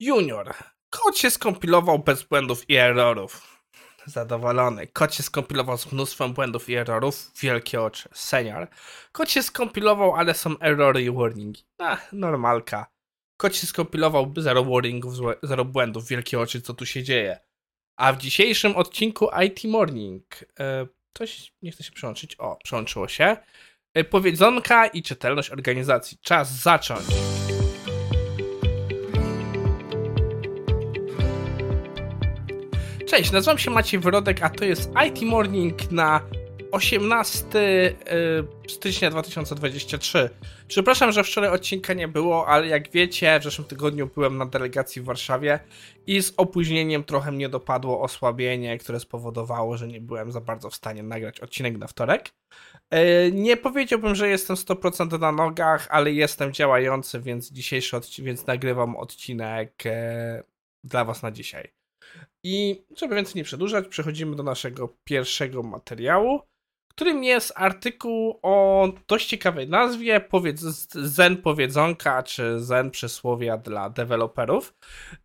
[0.00, 0.54] Junior.
[0.90, 3.62] Kod się skompilował bez błędów i errorów.
[4.06, 4.86] Zadowolony.
[4.86, 7.30] Kod się skompilował z mnóstwem błędów i errorów.
[7.40, 8.08] Wielkie oczy.
[8.12, 8.68] Senior.
[9.12, 11.64] Kod się skompilował, ale są errory i warningi.
[11.78, 12.86] Ach, normalka.
[13.36, 16.08] Kod się skompilował, zero warningów, zero błędów.
[16.08, 17.38] Wielkie oczy, co tu się dzieje.
[17.96, 20.24] A w dzisiejszym odcinku IT Morning
[20.60, 20.86] e,
[21.18, 22.36] coś nie chce się przełączyć.
[22.38, 23.36] O, przełączyło się.
[23.94, 26.18] E, powiedzonka i czytelność organizacji.
[26.22, 27.35] Czas zacząć.
[33.16, 36.20] Cześć, nazywam się Maciej Wrodek, a to jest IT Morning na
[36.72, 40.30] 18 y, stycznia 2023.
[40.68, 45.02] Przepraszam, że wczoraj odcinka nie było, ale jak wiecie, w zeszłym tygodniu byłem na delegacji
[45.02, 45.60] w Warszawie
[46.06, 50.74] i z opóźnieniem trochę mnie dopadło osłabienie, które spowodowało, że nie byłem za bardzo w
[50.74, 52.28] stanie nagrać odcinek na wtorek.
[52.94, 58.46] Y, nie powiedziałbym, że jestem 100% na nogach, ale jestem działający, więc dzisiejszy odcinek, więc
[58.46, 59.90] nagrywam odcinek y,
[60.84, 61.85] dla Was na dzisiaj.
[62.48, 66.40] I żeby więcej nie przedłużać, przechodzimy do naszego pierwszego materiału,
[66.90, 70.60] którym jest artykuł o dość ciekawej nazwie, powiedz,
[70.92, 74.74] Zen Powiedzonka, czy Zen Przysłowia dla deweloperów.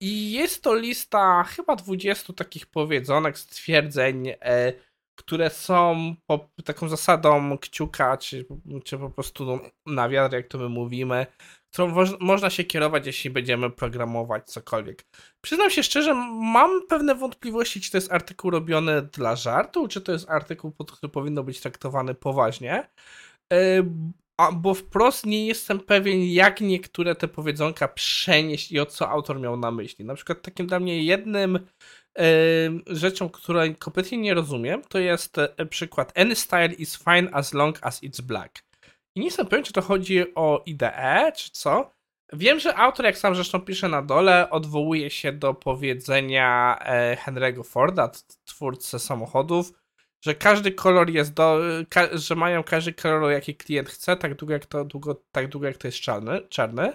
[0.00, 4.72] I jest to lista chyba 20 takich powiedzonek, stwierdzeń, e,
[5.14, 8.46] które są po, taką zasadą kciuka, czy,
[8.84, 11.26] czy po prostu no, na wiatr, jak to my mówimy,
[11.72, 15.04] którą można się kierować, jeśli będziemy programować cokolwiek.
[15.40, 16.14] Przyznam się szczerze,
[16.54, 21.12] mam pewne wątpliwości, czy to jest artykuł robiony dla żartu, czy to jest artykuł, który
[21.12, 22.88] powinno być traktowany poważnie.
[23.52, 23.82] E,
[24.52, 29.56] bo wprost nie jestem pewien, jak niektóre te powiedzonka przenieść i o co autor miał
[29.56, 30.04] na myśli.
[30.04, 31.58] Na przykład takim dla mnie jednym
[32.86, 37.78] rzeczą, której kompletnie nie rozumiem, to jest e, przykład Any style is fine as long
[37.82, 38.71] as it's black.
[39.14, 41.90] I nie jestem pewien, czy to chodzi o IDE, czy co.
[42.32, 47.64] Wiem, że autor, jak sam zresztą pisze na dole, odwołuje się do powiedzenia e, Henry'ego
[47.64, 48.10] Forda,
[48.44, 49.72] twórcy samochodów,
[50.24, 51.60] że każdy kolor jest do,
[52.12, 55.76] że mają każdy kolor, jaki klient chce, tak długo jak to, długo, tak długo jak
[55.76, 56.40] to jest czarny.
[56.48, 56.92] czarny.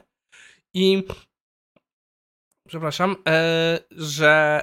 [0.74, 1.04] I
[2.68, 4.62] przepraszam, e, że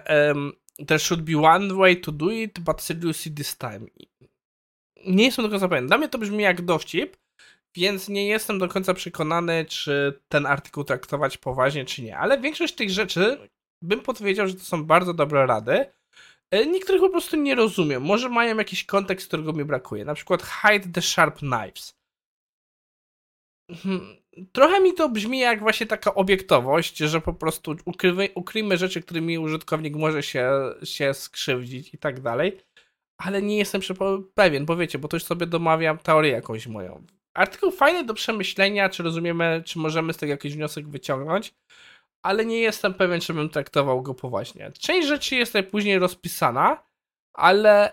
[0.87, 3.87] there should be one way to do it, but seriously this time.
[5.07, 5.87] Nie jestem końca pewien.
[5.87, 7.17] Dla mnie to brzmi jak dowcip,
[7.77, 12.19] więc nie jestem do końca przekonany, czy ten artykuł traktować poważnie, czy nie.
[12.19, 13.49] Ale większość tych rzeczy
[13.83, 15.87] bym podpowiedział, że to są bardzo dobre rady.
[16.51, 18.03] E, niektórych po prostu nie rozumiem.
[18.03, 20.05] Może mają jakiś kontekst, którego mi brakuje.
[20.05, 21.95] Na przykład hide the sharp knives.
[23.71, 24.17] Hmm,
[24.53, 29.39] trochę mi to brzmi jak właśnie taka obiektowość, że po prostu ukrymy, ukryjmy rzeczy, którymi
[29.39, 30.51] użytkownik może się,
[30.85, 32.61] się skrzywdzić i tak dalej.
[33.19, 33.81] Ale nie jestem
[34.35, 37.07] pewien, bo wiecie, bo to już sobie domawiam teorię jakąś moją.
[37.35, 41.55] Artykuł fajny do przemyślenia, czy rozumiemy, czy możemy z tego jakiś wniosek wyciągnąć,
[42.23, 44.73] ale nie jestem pewien, czy bym traktował go poważnie.
[44.79, 46.83] Część rzeczy jest tutaj później rozpisana,
[47.35, 47.93] ale,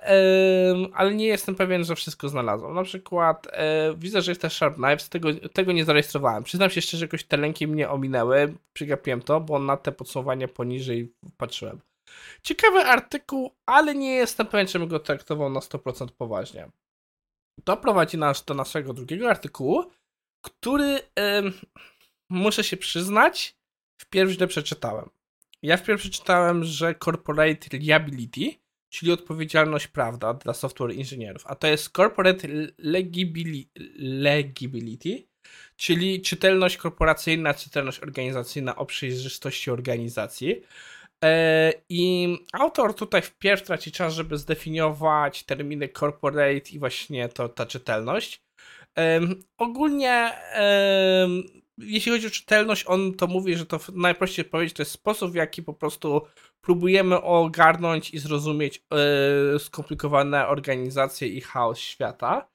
[0.76, 2.76] yy, ale nie jestem pewien, że wszystko znalazłem.
[2.76, 6.44] Na przykład yy, widzę, że jest też Sharp Knives, tego, tego nie zarejestrowałem.
[6.44, 10.48] Przyznam się szczerze, że jakoś te lęki mnie ominęły, przygapiłem to, bo na te podsumowania
[10.48, 11.80] poniżej patrzyłem.
[12.44, 16.70] Ciekawy artykuł, ale nie jestem pewien, czy bym go traktował na 100% poważnie.
[17.64, 19.92] To prowadzi nas do naszego drugiego artykułu,
[20.42, 21.00] który
[22.30, 23.56] muszę się przyznać,
[24.02, 25.10] wpierw źle przeczytałem.
[25.62, 28.54] Ja wpierw przeczytałem, że Corporate Liability,
[28.90, 32.48] czyli odpowiedzialność prawda dla software inżynierów, a to jest Corporate
[33.98, 35.28] Legibility,
[35.76, 40.62] czyli czytelność korporacyjna, czytelność organizacyjna o przejrzystości organizacji.
[41.24, 47.66] E, I autor tutaj wpierw traci czas, żeby zdefiniować terminy corporate i właśnie to, ta
[47.66, 48.44] czytelność.
[49.58, 50.32] Ogólnie,
[51.78, 55.36] jeśli chodzi o czytelność, on to mówi, że to najprościej powiedzieć, to jest sposób, w
[55.36, 56.22] jaki po prostu
[56.62, 58.84] próbujemy ogarnąć i zrozumieć
[59.54, 62.50] yy, skomplikowane organizacje i chaos świata.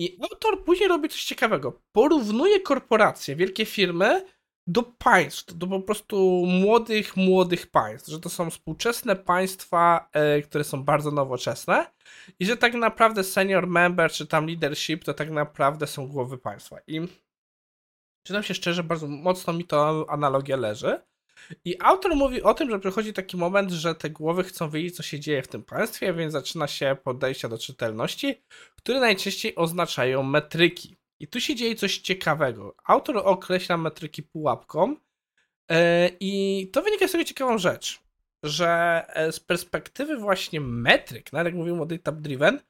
[0.00, 1.80] I autor później robi coś ciekawego.
[1.92, 4.24] Porównuje korporacje, wielkie firmy
[4.68, 10.64] do państw, do po prostu młodych, młodych państw, że to są współczesne państwa, e, które
[10.64, 11.86] są bardzo nowoczesne
[12.38, 16.76] i że tak naprawdę senior member czy tam leadership to tak naprawdę są głowy państwa.
[16.86, 17.00] I
[18.22, 21.00] przyznam się szczerze, bardzo mocno mi to analogia leży.
[21.64, 25.02] I autor mówi o tym, że przychodzi taki moment, że te głowy chcą wiedzieć, co
[25.02, 28.42] się dzieje w tym państwie, więc zaczyna się podejścia do czytelności,
[28.76, 30.96] które najczęściej oznaczają metryki.
[31.20, 32.74] I tu się dzieje coś ciekawego.
[32.84, 34.96] Autor określa metryki pułapką
[35.70, 35.76] yy,
[36.20, 38.02] i to wynika z tego ciekawą rzecz,
[38.42, 42.60] że e, z perspektywy właśnie metryk, nawet jak mówimy o data driven,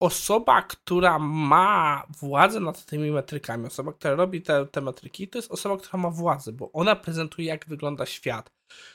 [0.00, 5.50] osoba, która ma władzę nad tymi metrykami, osoba, która robi te, te metryki, to jest
[5.50, 8.52] osoba, która ma władzę, bo ona prezentuje, jak wygląda świat.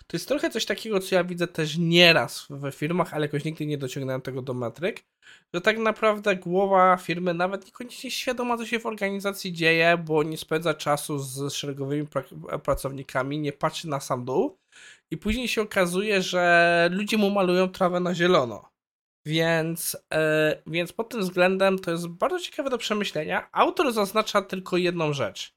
[0.07, 3.65] To jest trochę coś takiego, co ja widzę też nieraz we firmach, ale jakoś nigdy
[3.65, 5.03] nie dociągnąłem tego do metryk,
[5.53, 10.37] że tak naprawdę głowa firmy nawet niekoniecznie świadoma, co się w organizacji dzieje, bo nie
[10.37, 12.23] spędza czasu z szeregowymi pra
[12.63, 14.57] pracownikami, nie patrzy na sam dół
[15.11, 18.69] i później się okazuje, że ludzie mu malują trawę na zielono.
[19.25, 23.49] Więc, e, więc pod tym względem to jest bardzo ciekawe do przemyślenia.
[23.51, 25.56] Autor zaznacza tylko jedną rzecz.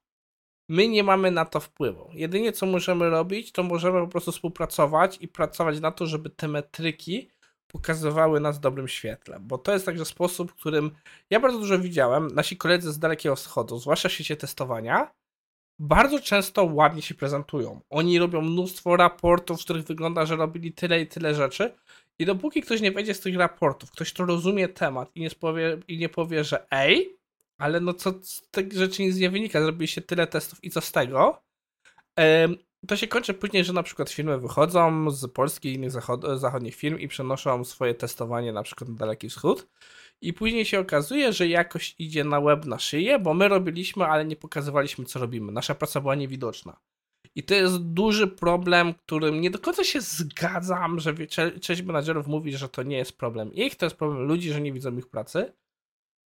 [0.70, 2.10] My nie mamy na to wpływu.
[2.12, 6.48] Jedynie co możemy robić, to możemy po prostu współpracować i pracować na to, żeby te
[6.48, 7.30] metryki
[7.66, 9.40] pokazywały nas w dobrym świetle.
[9.40, 10.90] Bo to jest także sposób, w którym
[11.30, 15.10] ja bardzo dużo widziałem, nasi koledzy z Dalekiego Wschodu, zwłaszcza w świecie testowania,
[15.78, 17.80] bardzo często ładnie się prezentują.
[17.90, 21.74] Oni robią mnóstwo raportów, w których wygląda, że robili tyle i tyle rzeczy.
[22.18, 25.78] I dopóki ktoś nie wejdzie z tych raportów, ktoś to rozumie temat i nie powie,
[25.88, 27.19] i nie powie że ej,
[27.60, 30.92] ale no co z tych rzeczy nic nie wynika, zrobiliście tyle testów i co z
[30.92, 31.42] tego?
[32.86, 35.90] To się kończy później, że na przykład firmy wychodzą z Polski i innych
[36.34, 39.68] zachodnich firm i przenoszą swoje testowanie na przykład na Daleki Wschód
[40.20, 44.24] i później się okazuje, że jakoś idzie na web na szyję, bo my robiliśmy, ale
[44.24, 45.52] nie pokazywaliśmy co robimy.
[45.52, 46.80] Nasza praca była niewidoczna.
[47.34, 51.14] I to jest duży problem, którym nie do końca się zgadzam, że
[51.60, 54.72] część menadżerów mówi, że to nie jest problem ich, to jest problem ludzi, że nie
[54.72, 55.52] widzą ich pracy.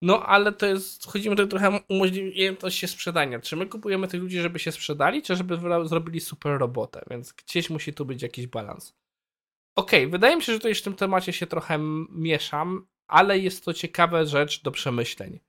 [0.03, 3.39] No, ale to jest, chodzimy tutaj trochę umożliwiając się sprzedania.
[3.39, 7.05] Czy my kupujemy tych ludzi, żeby się sprzedali, czy żeby zrobili super robotę?
[7.09, 8.95] Więc gdzieś musi tu być jakiś balans.
[9.75, 11.79] Okej, okay, wydaje mi się, że tutaj w tym temacie się trochę
[12.09, 15.39] mieszam, ale jest to ciekawa rzecz do przemyśleń.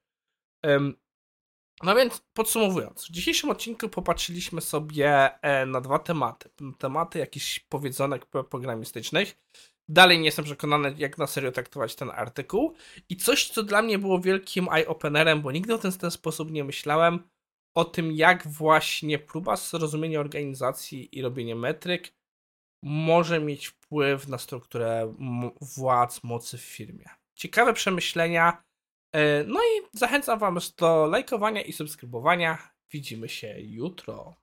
[1.82, 6.50] No więc podsumowując, w dzisiejszym odcinku popatrzyliśmy sobie e, na dwa tematy.
[6.78, 9.36] Tematy jakichś powiedzonek programistycznych.
[9.88, 12.74] Dalej nie jestem przekonany, jak na serio traktować ten artykuł.
[13.08, 16.50] I coś, co dla mnie było wielkim eye-openerem, bo nigdy o tym w ten sposób
[16.50, 17.28] nie myślałem,
[17.74, 22.14] o tym, jak właśnie próba zrozumienia organizacji i robienie metryk
[22.82, 25.14] może mieć wpływ na strukturę
[25.76, 27.04] władz, mocy w firmie.
[27.34, 28.64] Ciekawe przemyślenia.
[29.12, 32.58] E, no i zachęcam Was do lajkowania i subskrybowania.
[32.90, 34.34] Widzimy się jutro.